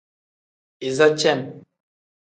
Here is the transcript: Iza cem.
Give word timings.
Iza 0.87 1.07
cem. 1.19 1.41